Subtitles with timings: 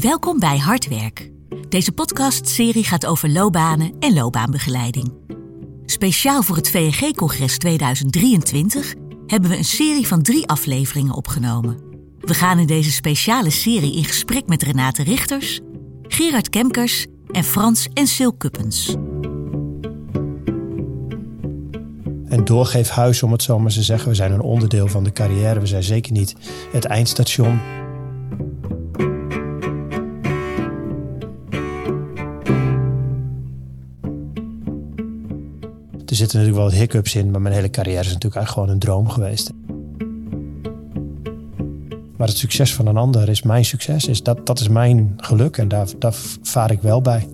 [0.00, 1.30] Welkom bij Hardwerk.
[1.68, 5.12] Deze podcastserie gaat over loopbanen en loopbaanbegeleiding.
[5.86, 8.94] Speciaal voor het VNG-congres 2023
[9.26, 11.78] hebben we een serie van drie afleveringen opgenomen.
[12.20, 15.60] We gaan in deze speciale serie in gesprek met Renate Richters,
[16.02, 18.96] Gerard Kemkers en Frans en Sil Kuppens.
[22.28, 24.08] Een doorgeefhuis, om het zo maar te zeggen.
[24.08, 25.60] We zijn een onderdeel van de carrière.
[25.60, 26.34] We zijn zeker niet
[26.72, 27.60] het eindstation.
[36.16, 38.68] Er zitten natuurlijk wel wat hiccups in, maar mijn hele carrière is natuurlijk eigenlijk gewoon
[38.68, 39.50] een droom geweest.
[42.16, 44.06] Maar het succes van een ander is mijn succes.
[44.06, 47.28] Is dat, dat is mijn geluk en daar, daar vaar ik wel bij.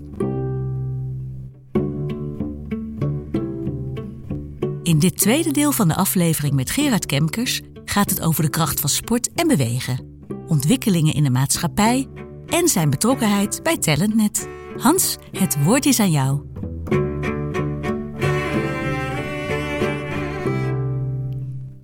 [4.83, 8.79] In dit tweede deel van de aflevering met Gerard Kemkers gaat het over de kracht
[8.79, 9.99] van sport en bewegen,
[10.47, 12.07] ontwikkelingen in de maatschappij
[12.47, 14.47] en zijn betrokkenheid bij Talentnet.
[14.77, 16.52] Hans, het woord is aan jou.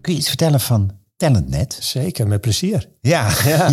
[0.09, 1.77] Kun je iets vertellen van Talentnet?
[1.81, 2.89] Zeker, met plezier.
[3.02, 3.31] Ja.
[3.45, 3.71] ja.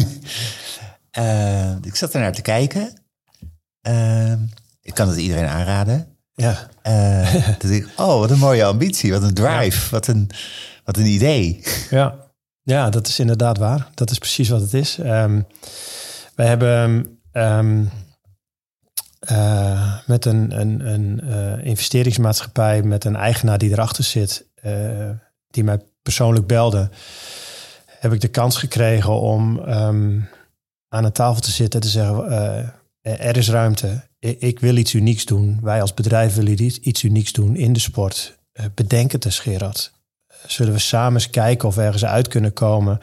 [1.19, 2.93] uh, ik zat er naar te kijken.
[3.89, 4.33] Uh,
[4.81, 6.07] ik kan het iedereen aanraden.
[6.35, 6.71] Ja.
[6.87, 9.91] Uh, dat ik, oh, wat een mooie ambitie, wat een drive, ja.
[9.91, 10.31] wat, een,
[10.85, 11.63] wat een idee.
[11.91, 12.15] Ja.
[12.63, 13.89] ja, dat is inderdaad waar.
[13.95, 14.99] Dat is precies wat het is.
[14.99, 15.47] Um,
[16.35, 17.91] wij hebben um,
[19.31, 24.47] uh, met een, een, een uh, investeringsmaatschappij, met een eigenaar die erachter zit,
[25.51, 26.91] die mij persoonlijk belde,
[27.87, 30.29] heb ik de kans gekregen om um,
[30.89, 35.25] aan een tafel te zitten en te zeggen: er is ruimte ik wil iets unieks
[35.25, 35.59] doen.
[35.63, 38.39] Wij als bedrijf willen iets unieks doen in de sport.
[38.75, 39.93] Bedenk het eens, Gerard.
[40.47, 43.01] Zullen we samen eens kijken of we ergens uit kunnen komen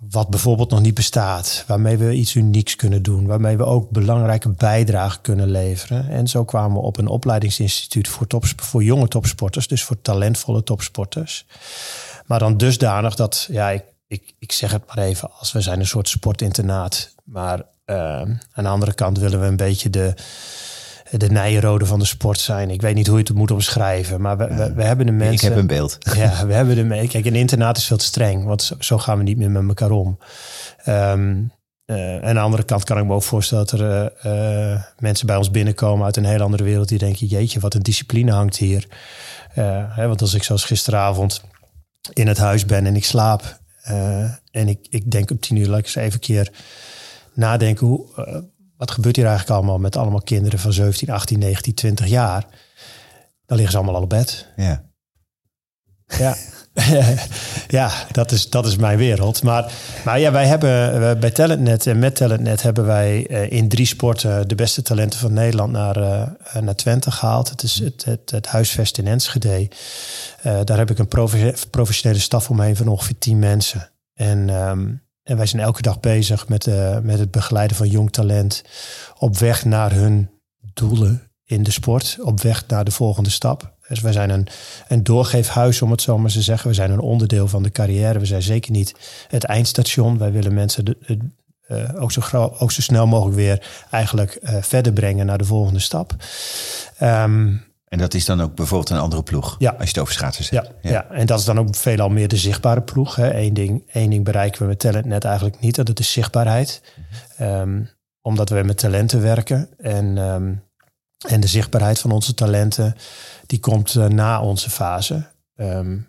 [0.00, 4.48] wat bijvoorbeeld nog niet bestaat, waarmee we iets unieks kunnen doen, waarmee we ook belangrijke
[4.48, 6.08] bijdrage kunnen leveren.
[6.08, 10.62] En zo kwamen we op een opleidingsinstituut voor, tops, voor jonge topsporters, dus voor talentvolle
[10.62, 11.46] topsporters.
[12.26, 15.80] Maar dan dusdanig dat, ja, ik, ik, ik zeg het maar even, als we zijn
[15.80, 17.96] een soort sportinternaat, maar uh,
[18.52, 20.14] aan de andere kant willen we een beetje de,
[21.10, 22.70] de Nijrode van de sport zijn.
[22.70, 25.34] Ik weet niet hoe je het moet omschrijven, maar we, we, we hebben de mensen.
[25.34, 25.98] Ik heb een beeld.
[26.16, 29.18] Ja, we hebben de Kijk, een internaat is veel te streng, want zo, zo gaan
[29.18, 30.18] we niet meer met elkaar om.
[30.88, 31.52] Um,
[31.86, 35.26] uh, en aan de andere kant kan ik me ook voorstellen dat er uh, mensen
[35.26, 38.56] bij ons binnenkomen uit een heel andere wereld die denken: jeetje, wat een discipline hangt
[38.56, 38.86] hier.
[39.88, 41.42] Hè, want als ik zoals gisteravond
[42.12, 43.60] in het huis ben en ik slaap
[44.50, 46.50] en ik, ik denk om tien uur, laat ik eens even een keer
[47.34, 48.06] nadenken, hoe,
[48.80, 52.46] wat gebeurt hier eigenlijk allemaal met allemaal kinderen van 17, 18, 19, 20 jaar?
[53.46, 54.46] Dan liggen ze allemaal al op bed.
[54.56, 54.84] Ja.
[56.18, 56.36] Ja.
[57.78, 59.42] ja, dat is, dat is mijn wereld.
[59.42, 59.72] Maar,
[60.04, 64.54] maar ja, wij hebben bij Talentnet en met Talentnet hebben wij in drie sporten de
[64.54, 67.48] beste talenten van Nederland naar, uh, naar Twente gehaald.
[67.48, 69.68] Het is het, het, het huisvest in Enschede.
[70.46, 71.08] Uh, daar heb ik een
[71.70, 73.90] professionele staf omheen van ongeveer tien mensen.
[74.14, 78.12] En um, en wij zijn elke dag bezig met, uh, met het begeleiden van jong
[78.12, 78.62] talent
[79.18, 80.30] op weg naar hun
[80.74, 83.74] doelen in de sport, op weg naar de volgende stap.
[83.88, 84.46] Dus wij zijn een,
[84.88, 86.68] een doorgeefhuis, om het zo maar te zeggen.
[86.68, 88.18] We zijn een onderdeel van de carrière.
[88.18, 88.94] We zijn zeker niet
[89.28, 90.18] het eindstation.
[90.18, 90.96] Wij willen mensen
[91.68, 92.20] uh, ook, zo
[92.58, 96.14] ook zo snel mogelijk weer eigenlijk uh, verder brengen naar de volgende stap.
[97.02, 99.70] Um, en dat is dan ook bijvoorbeeld een andere ploeg, ja.
[99.70, 100.66] als je het over schaatsen zegt.
[100.66, 100.90] Ja, ja.
[100.90, 103.16] ja, en dat is dan ook veelal meer de zichtbare ploeg.
[103.16, 103.34] Hè.
[103.34, 106.82] Eén, ding, één ding bereiken we met talent net eigenlijk niet, dat is zichtbaarheid.
[107.40, 107.90] Um,
[108.22, 109.68] omdat we met talenten werken.
[109.78, 110.62] En, um,
[111.28, 112.94] en de zichtbaarheid van onze talenten,
[113.46, 115.22] die komt uh, na onze fase.
[115.56, 116.08] Um,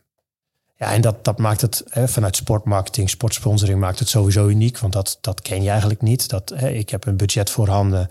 [0.75, 4.78] ja, en dat, dat maakt het hè, vanuit sportmarketing, sportsponsoring maakt het sowieso uniek.
[4.78, 6.30] Want dat, dat ken je eigenlijk niet.
[6.30, 8.09] Dat, hè, ik heb een budget voorhanden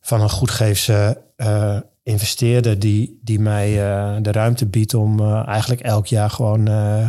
[0.00, 1.78] van een goedgeefse uh,
[2.10, 7.08] investeerder die, die mij uh, de ruimte biedt om uh, eigenlijk elk jaar gewoon uh,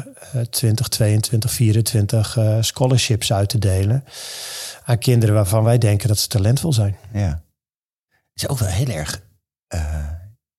[0.49, 4.03] 20, 22, 24 scholarships uit te delen
[4.83, 6.95] aan kinderen waarvan wij denken dat ze talentvol zijn.
[7.13, 7.41] Ja.
[8.33, 9.21] Is ook wel heel erg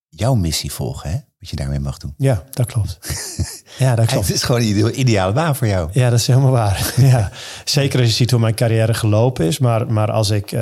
[0.09, 1.17] jouw missie volgen, hè?
[1.39, 2.15] Wat je daarmee mag doen.
[2.17, 2.99] Ja, dat klopt.
[3.79, 4.27] ja, dat klopt.
[4.27, 5.91] Het is gewoon een ideale baan voor jou.
[5.93, 6.93] Ja, dat is helemaal waar.
[7.13, 7.31] ja.
[7.65, 9.59] Zeker als je ziet hoe mijn carrière gelopen is.
[9.59, 10.53] Maar, maar als ik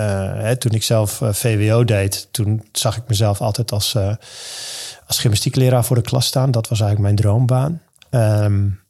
[0.00, 4.14] hè, toen ik zelf uh, VWO deed, toen zag ik mezelf altijd als, uh,
[5.06, 6.50] als gymnastiekleraar voor de klas staan.
[6.50, 7.80] Dat was eigenlijk mijn droombaan.
[8.10, 8.81] Um,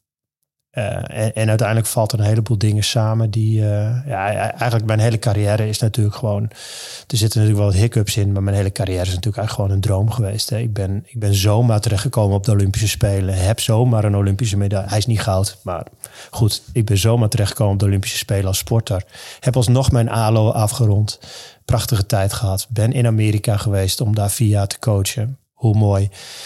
[0.73, 3.61] en, en, uiteindelijk valt er een heleboel dingen samen die,
[4.07, 8.33] ja, eigenlijk mijn hele carrière is natuurlijk gewoon, er zitten natuurlijk wel wat hiccups in,
[8.33, 10.51] maar mijn hele carrière is natuurlijk eigenlijk gewoon een droom geweest.
[10.51, 10.59] Hè.
[10.59, 14.89] Ik, ben, ik ben zomaar terechtgekomen op de Olympische Spelen, heb zomaar een Olympische medaille.
[14.89, 15.87] Hij is niet goud, maar
[16.31, 19.05] goed, ik ben zomaar terechtgekomen op de Olympische Spelen als sporter.
[19.41, 21.21] Heb alsnog mijn ALO afgerond,
[21.65, 22.67] prachtige tijd gehad.
[22.69, 26.05] Ben in Amerika geweest om daar jaar te coachen hoe mooi.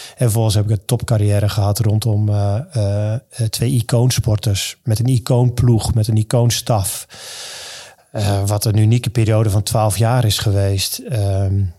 [0.08, 3.14] En vervolgens heb ik een topcarrière gehad rondom uh, uh,
[3.50, 4.76] twee icoonsporters.
[4.82, 7.06] Met een icoonploeg, met een icoonstaf.
[8.46, 11.02] Wat een unieke periode van twaalf jaar is geweest.
[11.12, 11.74] Um,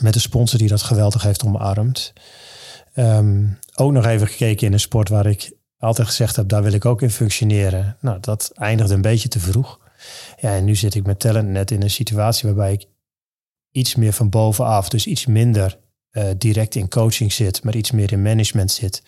[0.00, 2.12] met een sponsor die dat geweldig heeft omarmd.
[2.94, 6.72] Um, ook nog even gekeken in een sport waar ik altijd gezegd heb, daar wil
[6.72, 7.96] ik ook in functioneren.
[8.00, 9.80] Nou, dat eindigde een beetje te vroeg.
[10.40, 12.86] Ja, en nu zit ik met talent net in een situatie waarbij ik
[13.70, 15.78] iets meer van bovenaf, dus iets minder
[16.12, 19.02] uh, direct in coaching zit, maar iets meer in management zit.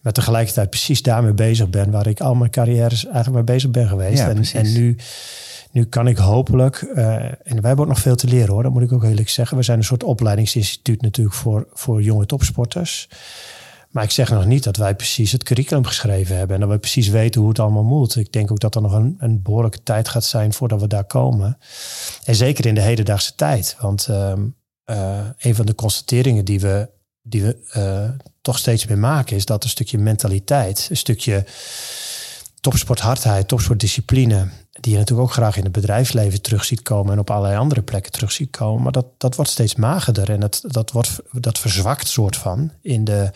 [0.00, 3.88] Maar tegelijkertijd precies daarmee bezig ben waar ik al mijn carrières eigenlijk mee bezig ben
[3.88, 4.18] geweest.
[4.18, 4.96] Ja, en, en nu,
[5.70, 8.72] nu kan ik hopelijk, uh, en wij hebben ook nog veel te leren hoor, dat
[8.72, 9.56] moet ik ook eerlijk zeggen.
[9.56, 13.08] We zijn een soort opleidingsinstituut natuurlijk voor, voor jonge topsporters.
[13.90, 16.78] Maar ik zeg nog niet dat wij precies het curriculum geschreven hebben en dat we
[16.78, 18.16] precies weten hoe het allemaal moet.
[18.16, 21.04] Ik denk ook dat er nog een, een behoorlijke tijd gaat zijn voordat we daar
[21.04, 21.58] komen.
[22.24, 23.76] En zeker in de hedendaagse tijd.
[23.80, 24.42] Want ehm,
[24.86, 26.88] uh, een van de constateringen die we,
[27.22, 31.44] die we uh, toch steeds meer maken, is dat een stukje mentaliteit, een stukje
[32.60, 34.48] topsporthardheid, topsportdiscipline,
[34.80, 37.82] die je natuurlijk ook graag in het bedrijfsleven terug ziet komen en op allerlei andere
[37.82, 38.82] plekken terug ziet komen.
[38.82, 43.04] Maar dat, dat wordt steeds magerder en dat, dat, wordt, dat verzwakt soort van in
[43.04, 43.30] de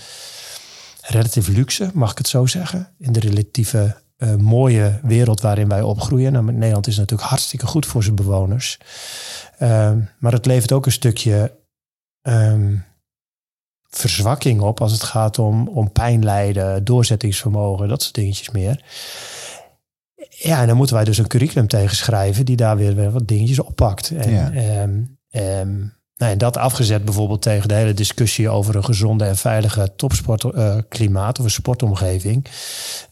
[1.01, 2.89] relatieve luxe, mag ik het zo zeggen.
[2.99, 6.33] In de relatieve uh, mooie wereld waarin wij opgroeien.
[6.33, 8.79] Nou, Nederland is natuurlijk hartstikke goed voor zijn bewoners.
[9.59, 11.57] Uh, maar het levert ook een stukje
[12.23, 12.85] um,
[13.83, 18.85] verzwakking op als het gaat om, om pijn lijden, doorzettingsvermogen, dat soort dingetjes meer.
[20.29, 23.61] Ja, en dan moeten wij dus een curriculum tegenschrijven die daar weer, weer wat dingetjes
[23.61, 24.11] oppakt.
[24.11, 25.61] En, ja.
[25.61, 25.93] um,
[26.25, 31.39] nou, en dat afgezet bijvoorbeeld tegen de hele discussie over een gezonde en veilige topsportklimaat
[31.39, 32.47] uh, of een sportomgeving.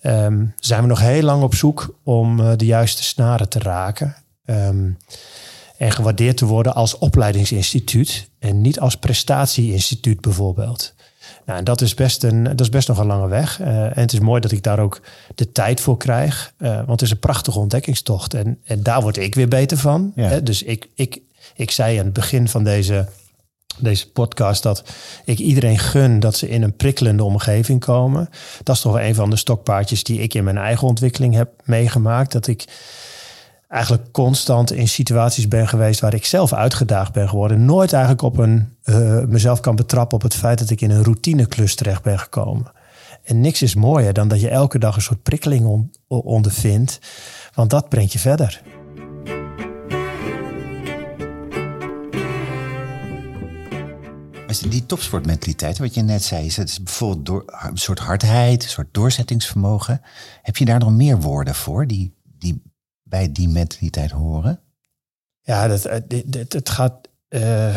[0.02, 4.16] Um, zijn we nog heel lang op zoek om uh, de juiste snaren te raken.
[4.44, 4.96] Um,
[5.76, 10.94] en gewaardeerd te worden als opleidingsinstituut en niet als prestatieinstituut bijvoorbeeld.
[11.46, 13.60] Nou, en dat is best, een, dat is best nog een lange weg.
[13.60, 15.00] Uh, en het is mooi dat ik daar ook
[15.34, 16.52] de tijd voor krijg.
[16.58, 18.34] Uh, want het is een prachtige ontdekkingstocht.
[18.34, 20.12] En, en daar word ik weer beter van.
[20.14, 20.40] Ja.
[20.40, 21.20] Dus ik, ik,
[21.54, 23.08] ik zei aan het begin van deze,
[23.78, 24.84] deze podcast dat
[25.24, 28.28] ik iedereen gun dat ze in een prikkelende omgeving komen.
[28.62, 32.32] Dat is toch een van de stokpaardjes die ik in mijn eigen ontwikkeling heb meegemaakt.
[32.32, 32.64] Dat ik
[33.68, 37.64] eigenlijk constant in situaties ben geweest waar ik zelf uitgedaagd ben geworden.
[37.64, 41.04] Nooit eigenlijk op een uh, mezelf kan betrappen op het feit dat ik in een
[41.04, 42.72] routineklus terecht ben gekomen.
[43.24, 46.98] En niks is mooier dan dat je elke dag een soort prikkeling on ondervindt,
[47.54, 48.62] want dat brengt je verder.
[54.60, 58.94] Die topsportmentaliteit, wat je net zei, is het bijvoorbeeld door, een soort hardheid, een soort
[58.94, 60.00] doorzettingsvermogen.
[60.42, 62.62] Heb je daar nog meer woorden voor die, die
[63.02, 64.60] bij die mentaliteit horen?
[65.40, 67.76] Ja, dat, het, het, gaat, uh,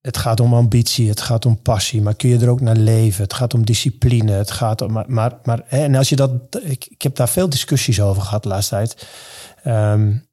[0.00, 3.22] het gaat om ambitie, het gaat om passie, maar kun je er ook naar leven?
[3.22, 4.92] Het gaat om discipline, het gaat om.
[4.92, 6.32] Maar, maar, maar en als je dat.
[6.62, 9.06] Ik, heb daar veel discussies over gehad de laatste tijd.
[9.64, 10.28] Um,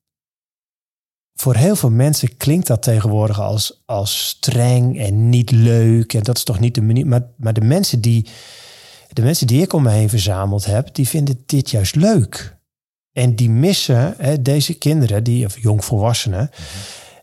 [1.39, 6.13] voor heel veel mensen klinkt dat tegenwoordig als, als streng en niet leuk.
[6.13, 7.07] En dat is toch niet de manier.
[7.07, 8.27] Maar, maar de, mensen die,
[9.09, 12.57] de mensen die ik om me heen verzameld heb, die vinden dit juist leuk.
[13.11, 16.49] En die missen hè, deze kinderen, die, of jongvolwassenen,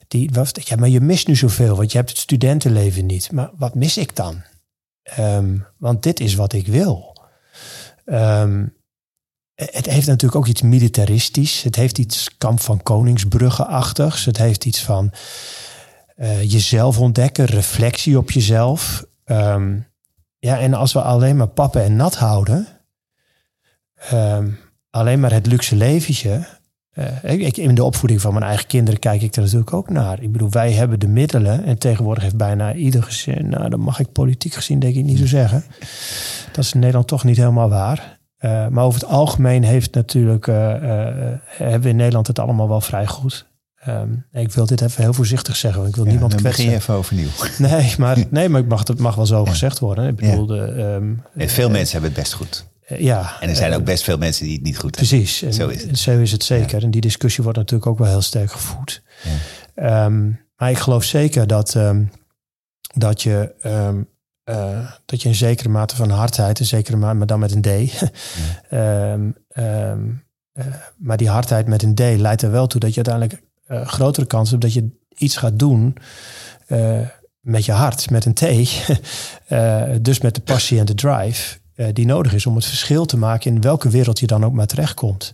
[0.09, 3.33] die, wat, ja, maar je mist nu zoveel, want je hebt het studentenleven niet.
[3.33, 4.43] Maar wat mis ik dan?
[5.19, 7.17] Um, want dit is wat ik wil.
[8.05, 8.75] Um,
[9.55, 11.63] het heeft natuurlijk ook iets militaristisch.
[11.63, 14.25] Het heeft iets kamp van Koningsbrugge-achtigs.
[14.25, 15.13] Het heeft iets van
[16.17, 19.05] uh, jezelf ontdekken, reflectie op jezelf.
[19.25, 19.87] Um,
[20.39, 22.67] ja, en als we alleen maar pappen en nat houden,
[24.13, 24.59] um,
[24.91, 26.47] alleen maar het luxe leventje.
[27.23, 30.23] Ik, in de opvoeding van mijn eigen kinderen kijk ik er natuurlijk ook naar.
[30.23, 31.65] Ik bedoel, wij hebben de middelen.
[31.65, 33.49] En tegenwoordig heeft bijna ieder gezin.
[33.49, 35.65] Nou, dan mag ik politiek gezien denk ik niet zo zeggen.
[36.53, 38.19] Dat is in Nederland toch niet helemaal waar.
[38.45, 40.57] Uh, maar over het algemeen heeft natuurlijk, uh,
[41.47, 43.47] hebben we in Nederland het allemaal wel vrij goed.
[43.89, 46.65] Um, ik wil dit even heel voorzichtig zeggen, want ik wil ja, niemand dan kwetsen.
[46.65, 47.29] begin je even overnieuw.
[47.71, 49.51] Nee, maar, nee, maar ik mag, het mag wel zo ja.
[49.51, 50.09] gezegd worden.
[50.09, 52.67] Ik bedoel, de, um, en veel mensen hebben het best goed.
[52.99, 53.37] ja.
[53.41, 55.59] En er zijn ook best veel mensen die het niet goed precies, hebben.
[55.59, 55.79] Precies.
[55.79, 55.99] Zo is het.
[55.99, 56.83] Zo is het zeker.
[56.83, 59.03] En die discussie wordt natuurlijk ook wel heel sterk gevoed.
[59.77, 61.77] Um, maar ik geloof zeker dat,
[62.95, 63.55] dat je
[64.45, 67.63] uh, dat je een zekere mate van hardheid, een zekere mate, maar dan met een
[67.63, 67.67] D,
[68.71, 70.11] um, ehm,
[70.53, 73.87] eh, maar die hardheid met een D leidt er wel toe dat je uiteindelijk uh,
[73.87, 75.97] grotere kans hebt dat je iets gaat doen
[77.41, 78.41] met je hart, met een T.
[80.05, 81.59] dus met de passie en de drive
[81.93, 84.67] die nodig is om het verschil te maken in welke wereld je dan ook maar
[84.67, 85.33] terechtkomt.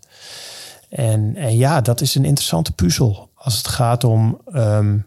[0.89, 5.07] En, en ja, dat is een interessante puzzel als het gaat om um,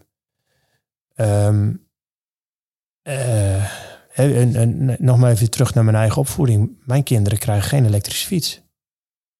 [4.14, 6.70] en, en, nog maar even terug naar mijn eigen opvoeding.
[6.84, 8.62] Mijn kinderen krijgen geen elektrische fiets.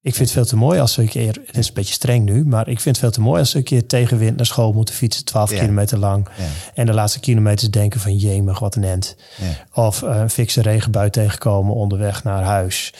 [0.01, 2.25] Ik vind het veel te mooi als ze een keer, het is een beetje streng
[2.25, 4.73] nu, maar ik vind het veel te mooi als ze een keer tegenwind naar school
[4.73, 6.27] moeten fietsen, 12 kilometer lang.
[6.73, 9.15] En de laatste kilometers denken van jemig, wat een end.
[9.73, 12.93] Of uh, een fikse regenbui tegenkomen onderweg naar huis.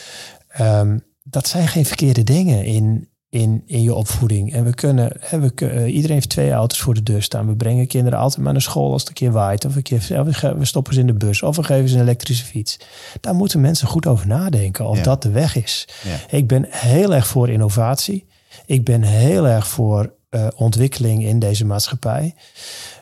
[0.60, 4.52] Um, dat zijn geen verkeerde dingen in, in, in je opvoeding.
[4.52, 7.46] En we kunnen, hè, we, uh, iedereen heeft twee auto's voor de deur staan.
[7.46, 9.64] We brengen kinderen altijd maar naar school als het een keer waait.
[9.64, 10.24] Of een keer,
[10.58, 11.42] we, stoppen ze in de bus.
[11.42, 12.78] Of we geven ze een elektrische fiets.
[13.20, 15.88] Daar moeten mensen goed over nadenken of dat de weg is.
[16.30, 18.26] Ik ben heel erg voor innovatie.
[18.66, 22.34] Ik ben heel erg voor uh, ontwikkeling in deze maatschappij.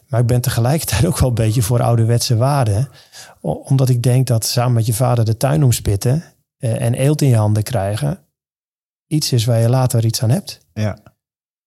[0.09, 2.89] Maar ik ben tegelijkertijd ook wel een beetje voor ouderwetse waarden.
[3.41, 6.25] Omdat ik denk dat samen met je vader de tuin omspitten
[6.59, 8.25] uh, en eelt in je handen krijgen
[9.15, 10.61] iets is waar je later iets aan hebt.
[10.73, 10.99] Ja.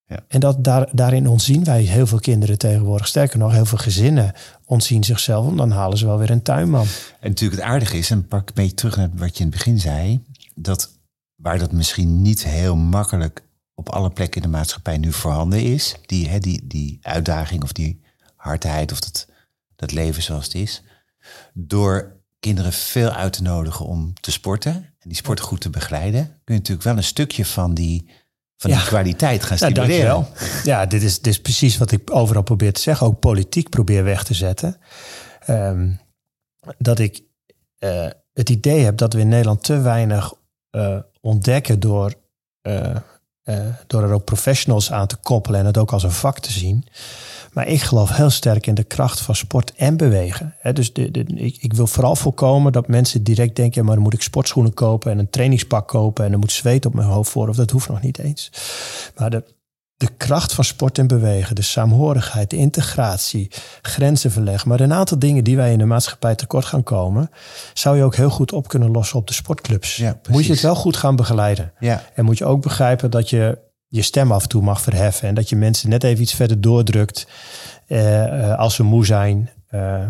[0.05, 0.19] ja.
[0.27, 3.07] En dat, daar, daarin ontzien wij heel veel kinderen tegenwoordig.
[3.07, 4.33] Sterker nog, heel veel gezinnen
[4.65, 5.47] ontzien zichzelf.
[5.47, 6.85] En dan halen ze wel weer een tuinman.
[7.19, 9.57] En natuurlijk het aardige is, en pak een beetje terug naar wat je in het
[9.57, 10.23] begin zei.
[10.55, 10.95] Dat
[11.35, 15.95] waar dat misschien niet heel makkelijk op alle plekken in de maatschappij nu voorhanden is.
[16.05, 18.01] Die, hè, die, die uitdaging of die
[18.35, 19.27] hardheid of dat,
[19.75, 20.83] dat leven zoals het is.
[21.53, 26.25] Door kinderen veel uit te nodigen om te sporten en die sport goed te begeleiden,
[26.43, 28.09] kun je natuurlijk wel een stukje van die,
[28.57, 30.15] van die kwaliteit gaan stimuleren.
[30.15, 30.27] Ja,
[30.63, 34.03] ja dit, is, dit is precies wat ik overal probeer te zeggen, ook politiek probeer
[34.03, 34.77] weg te zetten.
[35.39, 35.91] Ehm,
[36.77, 37.23] dat ik
[37.79, 40.33] uh, het idee heb dat we in Nederland te weinig
[40.71, 42.13] uh, ontdekken door,
[42.61, 42.95] uh,
[43.87, 46.87] door er ook professionals aan te koppelen en het ook als een vak te zien.
[47.57, 50.55] Maar ik geloof heel sterk in de kracht van sport en bewegen.
[50.73, 54.13] dus de, de, ik, ik, wil vooral voorkomen dat mensen direct denken: maar dan moet
[54.13, 57.49] ik sportschoenen kopen en een trainingspak kopen en dan moet zweet op mijn hoofd voor.
[57.49, 58.51] Of dat hoeft nog niet eens.
[59.15, 59.43] Maar de,
[59.95, 64.69] de kracht van sport en bewegen, de saamhorigheid, de integratie, grenzen verleggen.
[64.69, 67.29] Maar een aantal dingen die wij in de maatschappij tekort gaan komen,
[67.73, 69.95] zou je ook heel goed op kunnen lossen op de sportclubs.
[69.95, 71.73] Ja, moet je het wel goed gaan begeleiden.
[71.79, 72.03] Ja.
[72.13, 75.27] En moet je ook begrijpen dat je je stem af en toe mag verheffen.
[75.27, 77.27] En dat je mensen net even iets verder doordrukt
[77.87, 79.49] uh, als ze moe zijn.
[79.71, 80.05] Uh,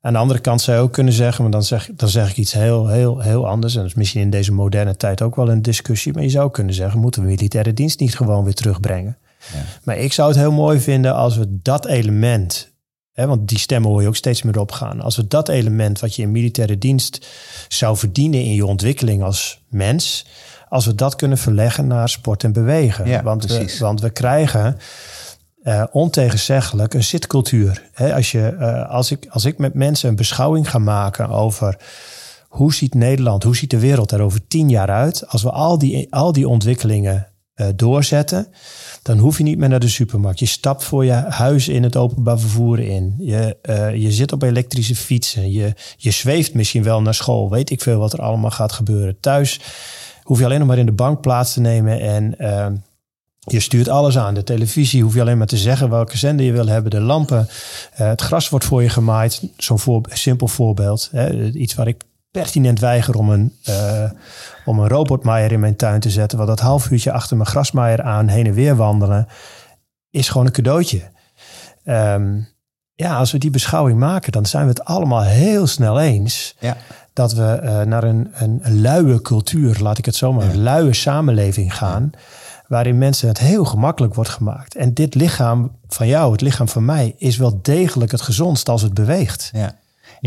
[0.00, 2.36] aan de andere kant zou je ook kunnen zeggen, maar dan zeg, dan zeg ik
[2.36, 3.74] iets heel, heel, heel anders.
[3.74, 6.12] En dat is misschien in deze moderne tijd ook wel een discussie.
[6.12, 9.18] Maar je zou kunnen zeggen, moeten we militaire dienst niet gewoon weer terugbrengen?
[9.52, 9.60] Ja.
[9.84, 12.72] Maar ik zou het heel mooi vinden als we dat element,
[13.12, 15.00] hè, want die stemmen hoor je ook steeds meer opgaan.
[15.00, 17.26] Als we dat element wat je in militaire dienst
[17.68, 20.26] zou verdienen in je ontwikkeling als mens,
[20.74, 23.06] als we dat kunnen verleggen naar sport en bewegen.
[23.06, 24.76] Ja, want, we, want we krijgen
[25.62, 27.82] uh, ontegenzeggelijk een zitcultuur.
[27.94, 31.76] als, je, uh, als, ik, als ik met mensen een beschouwing ga maken over
[32.48, 35.78] hoe ziet Nederland, hoe ziet de wereld er over tien jaar uit, als we al
[35.78, 37.26] die, al die ontwikkelingen
[37.56, 38.46] uh, doorzetten,
[39.02, 40.38] dan hoef je niet meer naar de supermarkt.
[40.38, 43.14] Je stapt voor je huis in het openbaar vervoer in.
[43.18, 43.56] Je,
[43.98, 45.52] je zit op elektrische fietsen.
[45.52, 47.50] Je, je zweeft misschien wel naar school.
[47.50, 49.20] Weet ik veel wat er allemaal gaat gebeuren.
[49.20, 49.60] Thuis
[50.24, 52.66] hoef je alleen nog maar in de bank plaats te nemen en uh,
[53.38, 54.34] je stuurt alles aan.
[54.34, 56.90] De televisie hoef je alleen maar te zeggen welke zender je wil hebben.
[56.90, 57.48] De lampen,
[57.92, 59.42] uh, het gras wordt voor je gemaaid.
[59.56, 61.08] Zo'n simpel voorbeeld.
[61.12, 61.50] Hè.
[61.50, 64.10] Iets waar ik pertinent weiger om een, uh,
[64.64, 66.38] om een robotmaaier in mijn tuin te zetten.
[66.38, 69.28] Want dat half uurtje achter mijn grasmaaier aan heen en weer wandelen
[70.10, 71.02] is gewoon een cadeautje.
[71.84, 72.52] Um,
[72.94, 76.54] ja, als we die beschouwing maken, dan zijn we het allemaal heel snel eens.
[76.58, 76.76] Ja
[77.14, 80.94] dat we uh, naar een, een, luie cultuur, laat ik het zo maar, een luie
[80.94, 82.10] samenleving gaan.
[82.68, 84.74] Waarin mensen het heel gemakkelijk wordt gemaakt.
[84.74, 88.82] En dit lichaam van jou, het lichaam van mij, is wel degelijk het gezondst als
[88.82, 89.50] het beweegt.
[89.52, 89.74] Ja.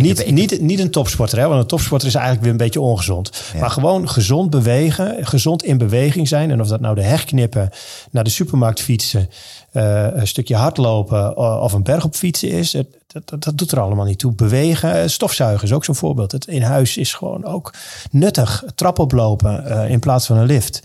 [0.01, 1.47] Niet, niet, niet een topsporter, hè?
[1.47, 3.31] want een topsporter is eigenlijk weer een beetje ongezond.
[3.59, 6.51] Maar gewoon gezond bewegen, gezond in beweging zijn.
[6.51, 7.69] En of dat nou de herknippen,
[8.11, 9.29] naar de supermarkt fietsen,
[9.73, 12.71] uh, een stukje hardlopen of een berg op fietsen is.
[12.71, 14.33] Dat, dat, dat, doet er allemaal niet toe.
[14.33, 16.31] Bewegen, eh, stofzuigen is ook zo'n voorbeeld.
[16.31, 17.73] Het in huis is gewoon ook
[18.11, 18.63] nuttig.
[18.75, 20.83] Trap oplopen uh, in plaats van een lift.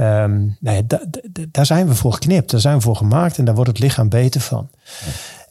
[0.00, 0.86] Um, nee,
[1.50, 4.08] daar zijn we voor geknipt, daar zijn we voor gemaakt en daar wordt het lichaam
[4.08, 4.68] beter van.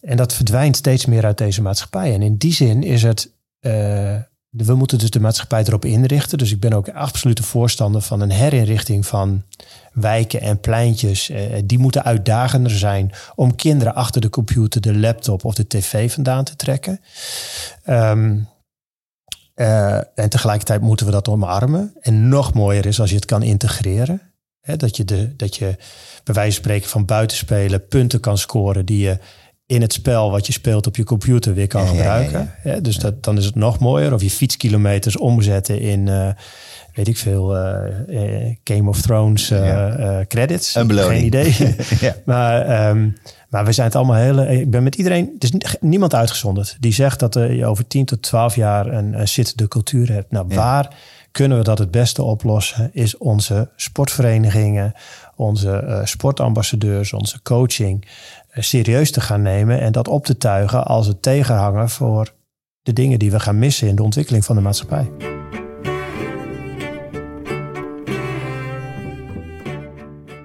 [0.02, 2.14] En dat verdwijnt steeds meer uit deze maatschappij.
[2.14, 3.32] En in die zin is het.
[3.62, 3.72] Uh,
[4.50, 6.38] we moeten dus de maatschappij erop inrichten.
[6.38, 9.44] Dus ik ben ook absoluut een voorstander van een herinrichting van
[9.94, 11.30] wijken en pleintjes.
[11.30, 16.14] Uh, die moeten uitdagender zijn om kinderen achter de computer, de laptop of de tv
[16.14, 17.00] vandaan te trekken.
[19.56, 21.94] Uh, en tegelijkertijd moeten we dat omarmen.
[22.00, 24.22] En nog mooier is als je het kan integreren.
[24.78, 25.76] Dat, je de, dat je
[26.24, 29.20] bij wijze van spreken van buitenspelen punten kan scoren die je
[29.72, 32.52] in het spel wat je speelt op je computer weer kan gebruiken.
[32.64, 34.14] Ja, dus dat, dan is het nog mooier.
[34.14, 36.28] Of je fietskilometers omzetten in, uh,
[36.94, 39.54] weet ik veel, uh, Game of Thrones
[40.28, 40.76] credits.
[40.76, 41.18] Een beloning.
[41.18, 41.76] Geen idee.
[42.26, 43.18] maar, um,
[43.50, 44.48] maar we zijn het allemaal hele.
[44.48, 45.36] Ik ben met iedereen.
[45.40, 49.28] Er is niemand uitgezonderd die zegt dat je over 10 tot 12 jaar een, een
[49.28, 50.32] zittende cultuur hebt.
[50.32, 50.96] Nou, waar
[51.32, 52.90] kunnen we dat het beste oplossen?
[52.94, 54.94] Is onze sportverenigingen,
[55.42, 58.08] onze sportambassadeurs, onze coaching
[58.54, 62.34] serieus te gaan nemen en dat op te tuigen als het tegenhanger voor
[62.82, 65.12] de dingen die we gaan missen in de ontwikkeling van de maatschappij.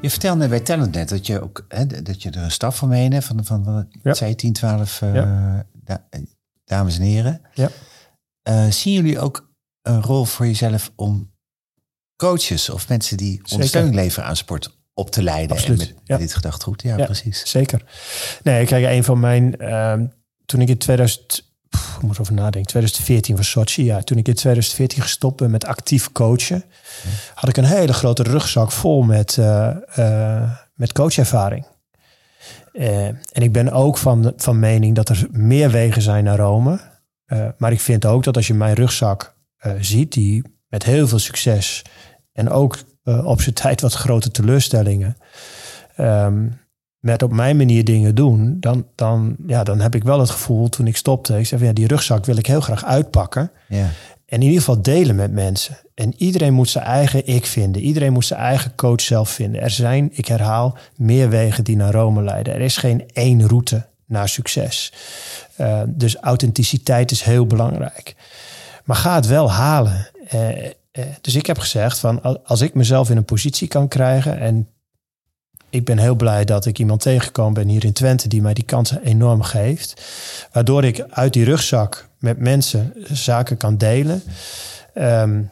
[0.00, 2.88] Je vertelde bij Talent net dat je ook hè, dat je er een staf van
[2.88, 4.14] meeneemt van, van, van ja.
[4.14, 6.08] zei 10, 12 uh, ja.
[6.64, 7.40] dames en heren.
[7.54, 7.68] Ja.
[8.48, 9.50] Uh, zien jullie ook
[9.82, 11.34] een rol voor jezelf om
[12.16, 15.56] coaches of mensen die ondersteuning leveren aan sport op te leiden.
[15.56, 15.80] Absoluut.
[15.80, 16.16] En met ja.
[16.16, 17.50] dit gedachtegoed, ja, ja, precies.
[17.50, 17.82] Zeker.
[18.42, 19.54] Nee, kijk, een van mijn...
[19.58, 19.94] Uh,
[20.46, 21.44] toen ik in 2000...
[21.68, 22.70] Pff, ik moet over nadenken.
[22.70, 23.84] 2014 was Sochi.
[23.84, 26.64] Ja, toen ik in 2014 gestopt ben met actief coachen...
[27.34, 31.66] Had ik een hele grote rugzak vol met, uh, uh, met coachervaring.
[32.72, 36.80] Uh, en ik ben ook van, van mening dat er meer wegen zijn naar Rome.
[37.58, 39.36] maar ik vind ook dat als je mijn rugzak
[39.80, 40.12] ziet...
[40.12, 41.84] die met heel veel succes
[42.32, 45.16] en ook uh, op zijn tijd wat grote teleurstellingen.
[46.00, 46.58] Um,
[47.06, 50.68] met op mijn manier dingen doen, dan, dan, ja, dan heb ik wel het gevoel
[50.68, 51.38] toen ik stopte.
[51.38, 53.50] Ik zei van ja, die rugzak wil ik heel graag uitpakken.
[53.68, 53.88] Ja.
[54.26, 55.78] En in ieder geval delen met mensen.
[55.94, 57.82] En iedereen moet zijn eigen ik vinden.
[57.82, 59.60] Iedereen moet zijn eigen coach zelf vinden.
[59.60, 62.54] Er zijn, ik herhaal, meer wegen die naar Rome leiden.
[62.54, 64.92] Er is geen één route naar succes.
[65.60, 68.16] Uh, dus authenticiteit is heel belangrijk.
[68.84, 70.08] Maar ga het wel halen.
[70.34, 70.72] Uh, eh,
[71.20, 74.68] dus ik heb gezegd van als ik mezelf in een positie kan krijgen en
[75.70, 78.64] ik ben heel blij dat ik iemand tegengekomen ben hier in Twente die mij die
[78.64, 80.02] kansen enorm geeft.
[80.52, 84.22] Waardoor ik uit die rugzak met mensen zaken kan delen.
[84.94, 85.50] Um,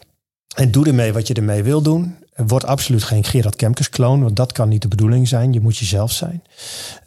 [0.54, 2.16] en doe ermee wat je ermee wil doen.
[2.34, 5.52] Word absoluut geen Gerard Kemkes kloon, want dat kan niet de bedoeling zijn.
[5.52, 6.42] Je moet jezelf zijn.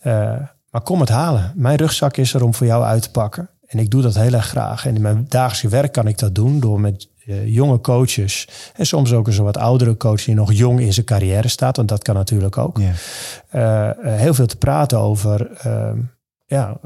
[0.04, 0.36] Uh,
[0.70, 1.54] maar kom het halen.
[1.56, 3.50] Mijn rugzak is er om voor jou uit te pakken.
[3.66, 4.86] En ik doe dat heel erg graag.
[4.86, 8.86] En in mijn dagelijkse werk kan ik dat doen door met uh, jonge coaches en
[8.86, 12.04] soms ook een wat oudere coach die nog jong in zijn carrière staat, want dat
[12.04, 12.80] kan natuurlijk ook.
[12.80, 12.94] Ja.
[14.00, 15.50] Uh, heel veel te praten over
[16.46, 16.80] ja,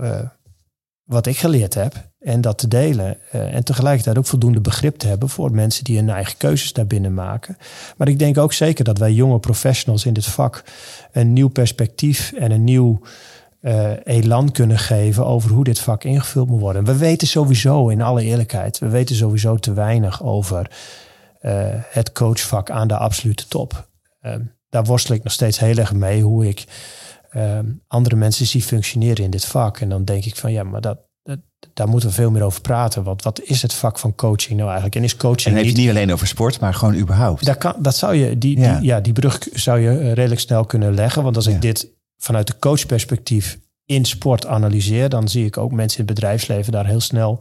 [1.04, 3.17] wat ik geleerd heb en dat te delen.
[3.32, 7.58] en tegelijkertijd ook voldoende begrip te hebben voor mensen die hun eigen keuzes daarbinnen maken.
[7.97, 10.63] Maar ik denk ook zeker dat wij jonge professionals in dit vak
[11.12, 13.01] een nieuw perspectief en een nieuw
[13.62, 16.84] uh, elan kunnen geven over hoe dit vak ingevuld moet worden.
[16.84, 20.71] We weten sowieso, in alle eerlijkheid, we weten sowieso te weinig over
[21.41, 23.88] uh, het coachvak aan de absolute top.
[24.21, 24.36] Uh,
[24.69, 26.65] daar worstel ik nog steeds heel erg mee hoe ik
[27.30, 29.80] ehm, andere mensen zie functioneren in dit vak.
[29.80, 31.39] En dan denk ik van ja, maar dat, dat,
[31.74, 33.04] daar moeten we veel meer over praten.
[33.04, 34.95] Want wat is het vak van coaching nou eigenlijk?
[34.95, 35.47] En is coaching.
[35.47, 37.45] En dan niet, niet alleen over sport, maar gewoon überhaupt.
[37.45, 38.78] Dat, kan, dat zou je, die, ja.
[38.78, 41.24] Die, ja, die brug zou je redelijk snel kunnen leggen.
[41.24, 41.52] Want als ja.
[41.52, 41.88] ik dit
[42.22, 46.86] vanuit de coachperspectief in sport analyseer, dan zie ik ook mensen in het bedrijfsleven daar
[46.86, 47.40] heel snel,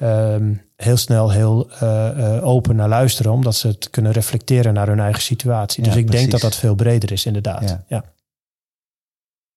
[0.00, 4.86] um, heel, snel heel uh, uh, open naar luisteren, omdat ze het kunnen reflecteren naar
[4.86, 5.82] hun eigen situatie.
[5.82, 6.20] Dus ik precies.
[6.20, 7.68] denk dat dat veel breder is, inderdaad.
[7.68, 7.84] Ja.
[7.88, 8.04] ja.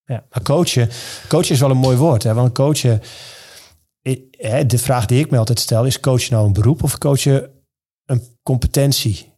[0.05, 0.23] ja.
[0.29, 0.89] Maar coachen,
[1.27, 2.33] coachen is wel een mooi woord, hè?
[2.33, 3.01] want coachen,
[4.67, 7.49] de vraag die ik me altijd stel, is coachen nou een beroep of coachen
[8.05, 9.33] een competentie?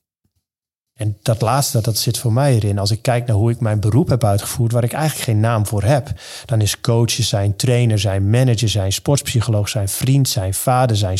[0.97, 2.79] En dat laatste, dat zit voor mij erin.
[2.79, 5.67] Als ik kijk naar hoe ik mijn beroep heb uitgevoerd, waar ik eigenlijk geen naam
[5.67, 6.11] voor heb,
[6.45, 11.17] dan is coachen zijn, trainer zijn, manager zijn, sportpsycholoog zijn, vriend zijn, vader zijn,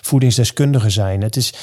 [0.00, 1.22] voedingsdeskundige zijn.
[1.22, 1.54] Het is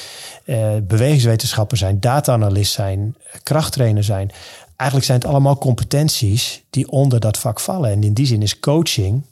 [0.44, 4.30] uh, bewegingswetenschapper zijn, data-analyst zijn, krachttrainer zijn.
[4.76, 7.90] Eigenlijk zijn het allemaal competenties die onder dat vak vallen.
[7.90, 9.22] En in die zin is coaching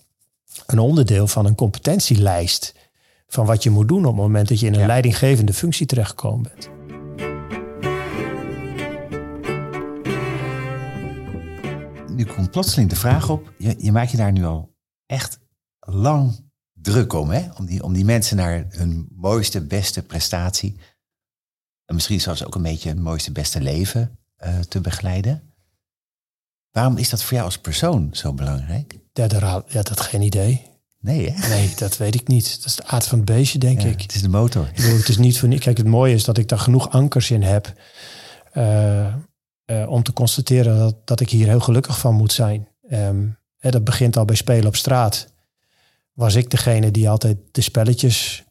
[0.67, 2.75] een onderdeel van een competentielijst
[3.29, 4.87] van wat je moet doen op het moment dat je in een ja.
[4.87, 6.78] leidinggevende functie terechtgekomen bent.
[12.19, 13.53] Nu komt plotseling de vraag op.
[13.59, 14.75] Je, je maakt je daar nu al
[15.07, 15.39] echt
[15.79, 17.49] lang druk om, hè?
[17.57, 20.81] Om die, om die mensen naar hun mooiste, beste prestatie.
[21.85, 25.43] En misschien zelfs ook een beetje een mooiste, beste leven uh, te begeleiden.
[26.71, 28.99] Waarom is dat voor jou als persoon zo belangrijk?
[29.13, 30.67] Ja, daar, ja dat geen idee.
[31.01, 31.49] Nee, hè?
[31.49, 32.57] Nee, dat weet ik niet.
[32.57, 34.01] Dat is de aard van het beestje, denk ja, ik.
[34.03, 34.69] Het is de motor.
[34.69, 37.31] Ik bedoel, het is niet voor Kijk, het mooie is dat ik daar genoeg ankers
[37.31, 37.73] in heb.
[38.55, 39.15] Uh,
[39.71, 42.69] uh, om te constateren dat, dat ik hier heel gelukkig van moet zijn.
[42.91, 45.33] Um, hè, dat begint al bij spelen op straat.
[46.13, 48.45] Was ik degene die altijd de spelletjes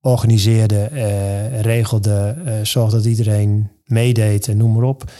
[0.00, 5.10] organiseerde, eh, regelde, uh, zorgde dat iedereen meedeed en noem maar op.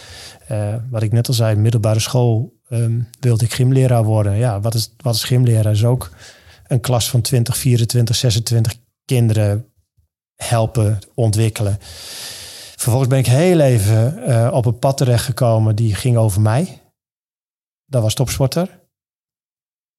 [0.89, 4.37] Wat ik net al zei, middelbare school um, wilde ik gymleraar worden.
[4.37, 5.71] Ja, wat is, wat is gymleraar?
[5.71, 6.11] Is ook
[6.67, 9.65] een klas van 20, 24, 26 kinderen
[10.35, 11.79] helpen ontwikkelen.
[12.79, 16.81] Vervolgens ben ik heel even uh, op een pad terechtgekomen die ging over mij.
[17.85, 18.79] Dat was topsporter.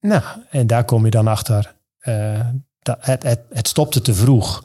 [0.00, 1.74] Nou, en daar kom je dan achter.
[2.02, 2.46] Uh,
[2.78, 4.64] dat, het, het, het stopte te vroeg.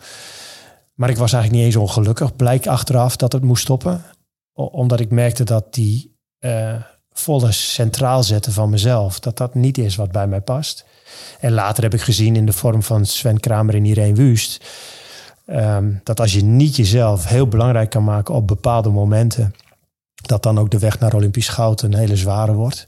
[0.93, 2.35] Maar ik was eigenlijk niet eens ongelukkig.
[2.35, 4.03] Blijk achteraf dat het moest stoppen.
[4.53, 6.75] Omdat ik merkte dat die uh,
[7.11, 10.85] volle centraal zetten van mezelf, dat dat niet is wat bij mij past.
[11.39, 14.65] En later heb ik gezien in de vorm van Sven Kramer en Irene Wust
[15.47, 19.55] Um, dat als je niet jezelf heel belangrijk kan maken op bepaalde momenten,
[20.15, 22.87] dat dan ook de weg naar Olympisch goud een hele zware wordt.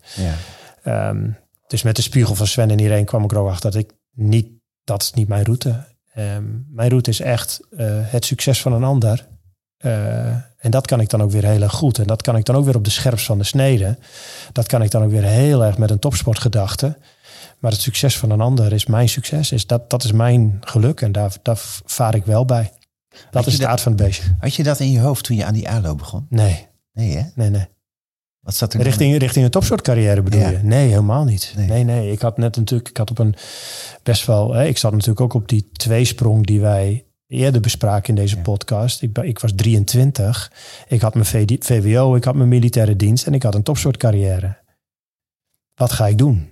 [0.83, 1.09] Ja.
[1.09, 3.79] Um, dus met de spiegel van Sven en Irene kwam ik er ook achter dat
[3.81, 4.47] ik niet,
[4.83, 5.83] dat is niet mijn route.
[6.17, 9.27] Um, mijn route is echt uh, het succes van een ander.
[9.85, 11.97] Uh, en dat kan ik dan ook weer heel erg goed.
[11.97, 13.97] En dat kan ik dan ook weer op de scherps van de snede.
[14.51, 16.97] Dat kan ik dan ook weer heel erg met een topsportgedachte.
[17.59, 19.51] Maar het succes van een ander is mijn succes.
[19.51, 22.71] Is dat, dat is mijn geluk en daar, daar vaar ik wel bij.
[23.31, 24.35] Dat is de aard van het beestje.
[24.39, 26.25] Had je dat in je hoofd toen je aan die ALO begon?
[26.29, 26.67] Nee.
[26.93, 27.23] Nee, hè?
[27.35, 27.67] Nee, nee.
[28.39, 30.59] Wat zat er richting, richting een topsoortcarrière bedoel je?
[30.63, 31.53] Nee, helemaal niet.
[31.55, 31.67] Nee.
[31.67, 31.83] nee.
[31.83, 33.35] nee, Ik had net natuurlijk, ik had op een
[34.03, 38.15] best wel, hè, ik zat natuurlijk ook op die tweesprong die wij eerder bespraken in
[38.15, 39.01] deze podcast.
[39.01, 40.51] Ik, ik was 23,
[40.87, 41.25] ik had mijn
[41.59, 44.57] VWO, ik had mijn militaire dienst en ik had een topsoortcarrière.
[45.75, 46.51] Wat ga ik doen?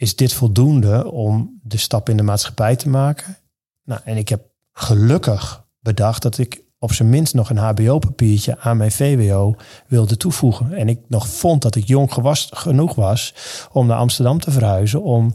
[0.00, 3.36] Is dit voldoende om de stap in de maatschappij te maken?
[3.84, 8.76] Nou, en ik heb gelukkig bedacht dat ik op zijn minst nog een HBO-papiertje aan
[8.76, 9.54] mijn VWO
[9.86, 10.72] wilde toevoegen.
[10.72, 13.34] En ik nog vond dat ik jong gewas, genoeg was
[13.72, 15.34] om naar Amsterdam te verhuizen, om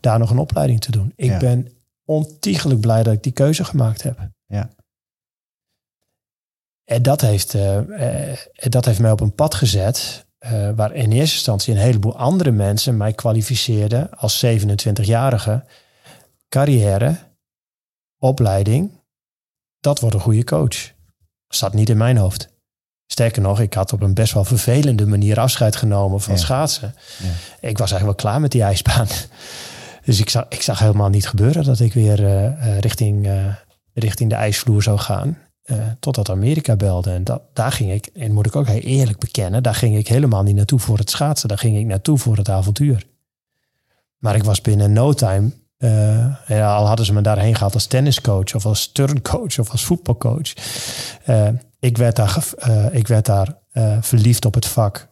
[0.00, 1.12] daar nog een opleiding te doen.
[1.16, 1.68] Ik ben
[2.04, 4.28] ontiegelijk blij dat ik die keuze gemaakt heb.
[4.46, 4.70] Ja.
[6.84, 11.12] En dat heeft, uh, uh, dat heeft mij op een pad gezet uh, waar in
[11.12, 15.64] eerste instantie een heleboel andere mensen mij kwalificeerden als 27-jarige.
[16.48, 17.16] Carrière,
[18.18, 18.90] opleiding,
[19.80, 20.92] dat wordt een goede coach.
[21.48, 22.48] Zat niet in mijn hoofd.
[23.06, 26.94] Sterker nog, ik had op een best wel vervelende manier afscheid genomen van schaatsen.
[27.22, 27.68] Ja.
[27.68, 29.06] Ik was eigenlijk wel klaar met die ijsbaan.
[30.04, 33.54] Dus ik zag, ik zag helemaal niet gebeuren dat ik weer uh, richting, uh,
[33.92, 35.38] richting de ijsvloer zou gaan.
[35.70, 37.10] Uh, totdat Amerika belde.
[37.10, 40.08] En dat, daar ging ik, en moet ik ook heel eerlijk bekennen, daar ging ik
[40.08, 41.48] helemaal niet naartoe voor het schaatsen.
[41.48, 43.06] Daar ging ik naartoe voor het avontuur.
[44.18, 48.54] Maar ik was binnen no time, uh, al hadden ze me daarheen gehaald als tenniscoach
[48.54, 50.52] of als turncoach of als voetbalcoach.
[51.26, 51.48] Uh,
[51.78, 52.44] ik werd daar,
[52.92, 53.58] ik werd daar
[54.00, 55.08] verliefd op het vak.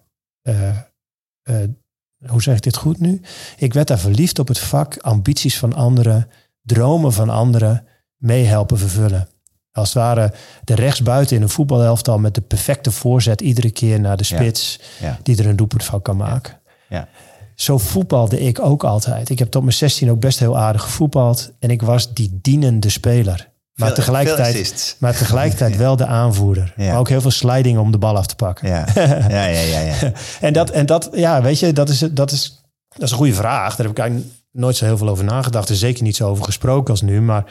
[2.26, 3.20] hoe zeg ik dit goed nu?
[3.56, 6.28] Ik werd daar verliefd op het vak, ambities van anderen,
[6.62, 7.86] dromen van anderen
[8.16, 9.28] meehelpen vervullen.
[9.72, 10.32] Als het ware
[10.64, 14.80] de rechtsbuiten in een voetbalelftal met de perfecte voorzet iedere keer naar de spits
[15.22, 16.60] die er een doelpunt van kan maken.
[16.88, 17.08] Ja.
[17.54, 19.28] Zo voetbalde ik ook altijd.
[19.28, 22.88] Ik heb tot mijn 16 ook best heel aardig gevoetbald en ik was die dienende
[22.88, 23.50] speler.
[23.74, 26.74] Maar tegelijkertijd, maar tegelijkertijd wel de aanvoerder.
[26.76, 28.68] Maar ook heel veel sliding om de bal af te pakken.
[28.68, 29.60] Ja, ja, ja.
[29.60, 30.12] ja, ja.
[30.40, 33.34] en, dat, en dat, ja, weet je, dat is, dat, is, dat is een goede
[33.34, 33.76] vraag.
[33.76, 35.68] Daar heb ik eigenlijk nooit zo heel veel over nagedacht.
[35.68, 37.20] Er zeker niet zo over gesproken als nu.
[37.20, 37.44] Maar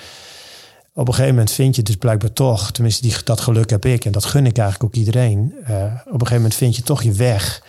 [0.94, 4.06] op een gegeven moment vind je dus blijkbaar toch, tenminste die, dat geluk heb ik
[4.06, 5.54] en dat gun ik eigenlijk ook iedereen.
[5.70, 7.64] Uh, op een gegeven moment vind je toch je weg.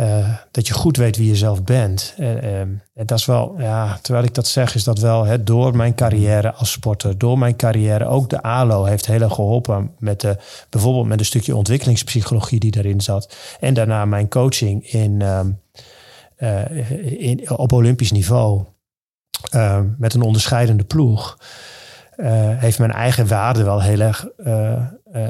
[0.00, 2.14] Uh, dat je goed weet wie je zelf bent.
[2.18, 5.76] Uh, en dat is wel, ja, terwijl ik dat zeg, is dat wel hè, door
[5.76, 10.20] mijn carrière als sporter, door mijn carrière, ook de ALO heeft heel erg geholpen met
[10.20, 10.36] de,
[10.70, 13.36] bijvoorbeeld met een stukje ontwikkelingspsychologie die daarin zat.
[13.60, 15.60] En daarna mijn coaching in, um,
[17.18, 18.64] in op Olympisch niveau
[19.98, 21.36] met een onderscheidende ploeg.
[22.16, 22.26] Uh,
[22.58, 24.26] heeft mijn eigen waarde wel heel erg.
[24.38, 24.72] Uh,
[25.14, 25.28] uh,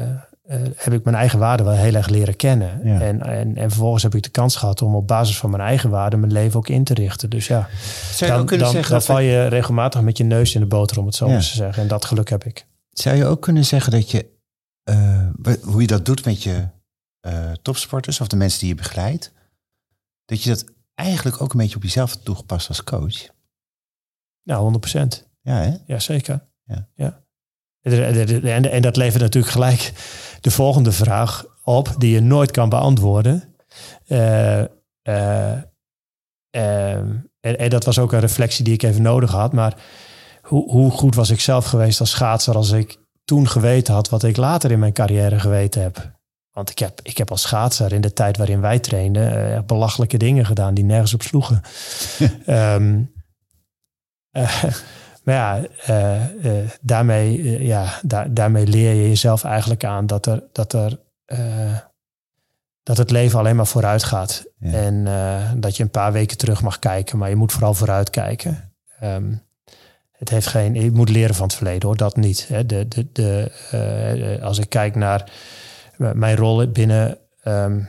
[0.77, 2.83] heb ik mijn eigen waarde wel heel erg leren kennen.
[2.83, 5.91] En, en, en vervolgens heb ik de kans gehad om op basis van mijn eigen
[5.91, 7.31] waarde mijn leven ook in te richten.
[7.31, 7.69] Dus ja,
[8.13, 10.61] Zou je dan, ook kunnen dan, zeggen dan val je regelmatig met je neus in
[10.61, 11.35] de boter, om het zo ja.
[11.35, 11.83] eens te zeggen.
[11.83, 12.67] En dat geluk heb ik.
[12.91, 14.27] Zou je ook kunnen zeggen dat je,
[15.63, 16.69] hoe je dat doet met je
[17.63, 19.33] topsporters of de mensen die je begeleidt,
[20.25, 23.27] dat je dat eigenlijk ook een beetje op jezelf toegepast als coach?
[24.43, 25.29] Nou, 100 procent.
[25.41, 25.77] Ja, hè?
[25.87, 26.41] Ja, zeker.
[26.65, 26.89] Ja.
[26.95, 27.23] ja.
[27.83, 29.93] En, en dat levert natuurlijk gelijk
[30.41, 33.55] de volgende vraag op, die je nooit kan beantwoorden.
[34.07, 34.67] Uh, uh,
[36.57, 36.93] uh,
[37.41, 39.53] en, en, dat was ook een reflectie die ik even nodig had.
[39.53, 39.77] Maar
[40.43, 44.23] hoe, hoe goed was ik zelf geweest als schaatser als ik toen geweten had wat
[44.23, 46.13] ik later in mijn carrière geweten heb?
[46.51, 50.47] Want ik heb, ik heb als schaatser in de tijd waarin wij trainden belachelijke dingen
[50.47, 51.63] gedaan die nergens op sloegen.
[52.47, 53.13] um,
[55.25, 55.61] Maar ja,
[56.81, 60.99] daarmee, ja daarmee leer je jezelf eigenlijk aan dat er, dat er
[62.83, 64.45] dat het leven alleen maar vooruit gaat.
[64.61, 65.05] En
[65.61, 68.73] dat je een paar weken terug mag kijken, maar je moet vooral vooruit kijken.
[69.01, 69.33] Ehm,
[70.13, 72.49] het heeft geen, je moet leren van het verleden hoor, dat niet.
[72.49, 72.67] Hè.
[72.67, 75.31] De, de, de, als ik kijk naar
[75.97, 77.81] mijn rol binnen ehm,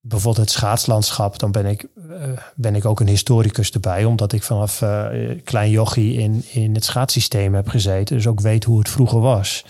[0.00, 2.22] bijvoorbeeld het schaatslandschap, dan ben ik, uh,
[2.54, 5.06] ben ik ook een historicus erbij, omdat ik vanaf uh,
[5.44, 9.64] klein jochie in, in het schaatssysteem heb gezeten, dus ook weet hoe het vroeger was.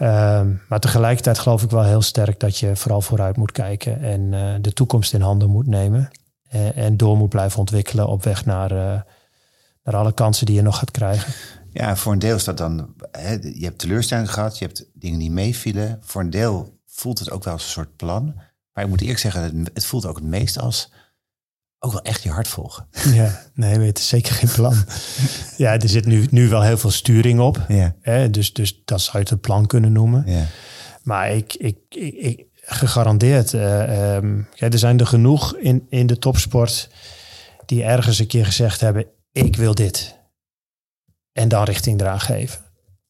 [0.00, 4.20] Um, maar tegelijkertijd geloof ik wel heel sterk dat je vooral vooruit moet kijken en
[4.20, 6.10] uh, de toekomst in handen moet nemen.
[6.48, 8.70] En, en, door moet blijven ontwikkelen op weg naar,
[9.84, 11.32] naar alle kansen die je nog gaat krijgen.
[11.72, 15.18] Ja, voor een deel is dat dan, hè, je hebt teleurstelling gehad, je hebt dingen
[15.18, 15.98] die meevielen.
[16.02, 18.34] Voor een deel voelt het ook wel als een soort plan.
[18.80, 20.92] Maar ik moet eerlijk zeggen, het voelt ook het meest als
[21.78, 22.86] ook wel echt je hart volgen.
[23.12, 24.74] Ja, nee, het is zeker geen plan.
[25.56, 27.64] ja, er zit nu, nu wel heel veel sturing op.
[27.68, 27.94] Ja.
[28.00, 30.22] Hè, dus, dus dat zou je het plan kunnen noemen.
[30.26, 30.46] Ja.
[31.02, 36.90] Maar ik, ik, ik, gegarandeerd, uh, um, er zijn er genoeg in, in de topsport
[37.66, 40.18] die ergens een keer gezegd hebben, ik wil dit.
[41.32, 42.60] En dan richting eraan geven.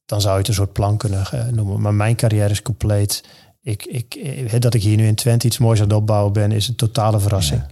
[0.05, 1.81] Dan zou je het een soort plan kunnen uh, noemen.
[1.81, 3.25] Maar mijn carrière is compleet
[3.63, 6.53] ik, ik, eh, dat ik hier nu in Twente iets moois aan het opbouwen ben,
[6.53, 7.63] is een totale verrassing.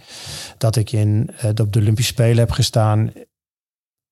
[0.58, 3.12] Dat ik in, uh, op de Olympische Spelen heb gestaan,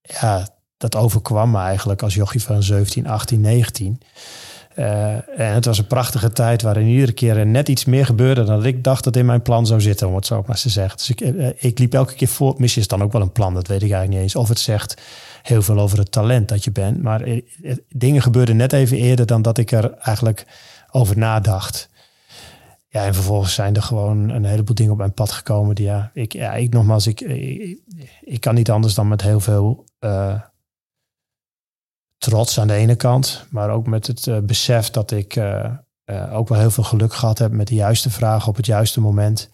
[0.00, 4.00] ja, dat overkwam me eigenlijk als jochie van 17, 18, 19.
[4.78, 8.44] Uh, en het was een prachtige tijd waarin iedere keer er net iets meer gebeurde
[8.44, 10.68] dan ik dacht dat in mijn plan zou zitten, om het zo maar eens te
[10.68, 10.98] zeggen.
[10.98, 12.54] Dus ik, uh, ik liep elke keer voor.
[12.58, 14.36] Misschien is het dan ook wel een plan, dat weet ik eigenlijk niet eens.
[14.36, 15.00] Of het zegt
[15.42, 17.02] heel veel over het talent dat je bent.
[17.02, 17.22] Maar
[17.88, 20.46] dingen gebeurden net even eerder dan dat ik er eigenlijk
[20.90, 21.88] over nadacht.
[22.88, 25.74] Ja, en vervolgens zijn er gewoon een heleboel dingen op mijn pad gekomen.
[25.74, 27.20] Die ja, ik, ja, ik nogmaals, ik,
[28.20, 30.40] ik, kan niet anders dan met heel veel uh,
[32.18, 35.72] trots aan de ene kant, maar ook met het uh, besef dat ik uh,
[36.30, 39.50] ook wel heel veel geluk gehad heb met de juiste vragen op het juiste moment.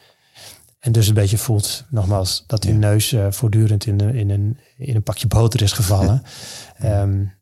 [0.79, 4.95] En dus een beetje voelt, nogmaals, dat die neus voortdurend in, de, in, een, in
[4.95, 6.23] een pakje boter is gevallen.
[6.85, 7.33] um,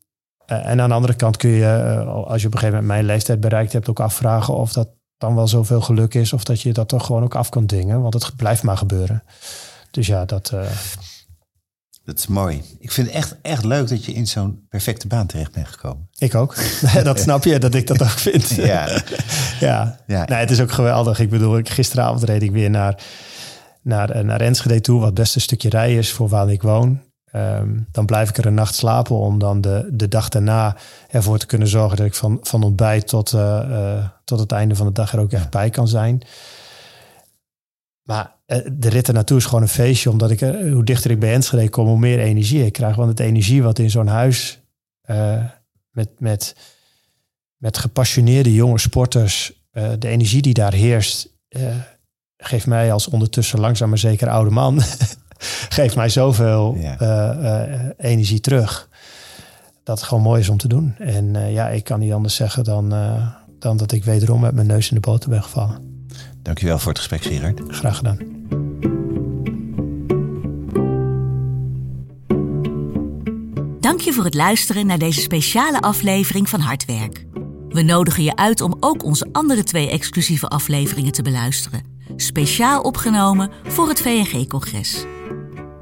[0.51, 3.05] en aan de andere kant kun je, eh, als je op een gegeven moment mijn
[3.05, 4.87] leeftijd bereikt hebt, ook afvragen of dat
[5.17, 6.33] dan wel zoveel geluk is.
[6.33, 8.01] Of dat je dat toch gewoon ook af kan dingen.
[8.01, 9.23] Want het blijft maar gebeuren.
[9.91, 10.51] Dus ja, dat.
[10.53, 10.61] Uh...
[12.03, 12.63] Dat is mooi.
[12.79, 16.09] Ik vind het echt, echt leuk dat je in zo'n perfecte baan terecht bent gekomen.
[16.17, 16.55] Ik ook.
[17.03, 18.49] dat snap je, dat ik dat ook vind.
[18.73, 18.87] ja.
[19.59, 19.99] ja.
[20.07, 20.25] ja.
[20.25, 21.19] Nee, het is ook geweldig.
[21.19, 23.03] Ik bedoel, gisteravond reed ik weer naar,
[23.81, 27.01] naar, naar Enschede toe, wat best een stukje rij is voor waar ik woon.
[27.31, 30.75] Ehm, dan blijf ik er een nacht slapen om dan de, de dag daarna
[31.09, 34.75] ervoor te kunnen zorgen dat ik van, van ontbijt tot, uh, uh, tot het einde
[34.75, 36.21] van de dag er ook echt bij kan zijn.
[38.01, 41.19] Maar uh, de rit er naartoe is gewoon een feestje, omdat ik, hoe dichter ik
[41.19, 42.95] bij Enschede kom, hoe meer energie ik krijg.
[42.95, 44.59] Want het energie wat in zo'n huis
[45.91, 46.55] met, met,
[47.57, 51.37] met gepassioneerde jonge sporters, de energie die daar heerst,
[52.37, 54.81] geeft mij als ondertussen langzaam maar zeker oude man
[55.69, 57.61] geeft mij zoveel uh,
[57.97, 58.89] energie terug.
[59.83, 60.95] Dat het gewoon mooi is om te doen.
[60.97, 62.93] En uh, ja, ik kan niet anders zeggen dan,
[63.59, 66.05] dan dat ik wederom met mijn neus in de boter ben gevallen.
[66.41, 67.61] Dankjewel voor het gesprek, Gerard.
[67.67, 68.17] Graag gedaan.
[73.79, 77.25] Dank je voor het luisteren naar deze speciale aflevering van Hardwerk.
[77.69, 81.81] We nodigen je uit om ook onze andere twee exclusieve afleveringen te beluisteren.
[82.15, 85.05] Speciaal opgenomen voor het VNG-congres.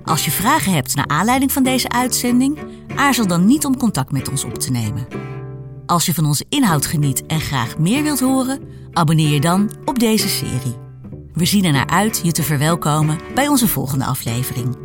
[0.09, 2.59] Als je vragen hebt naar aanleiding van deze uitzending,
[2.95, 5.07] aarzel dan niet om contact met ons op te nemen.
[5.85, 8.59] Als je van onze inhoud geniet en graag meer wilt horen,
[8.91, 10.77] abonneer je dan op deze serie.
[11.33, 14.77] We zien er naar uit je te verwelkomen bij onze volgende aflevering.